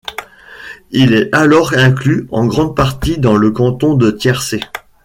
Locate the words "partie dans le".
2.75-3.51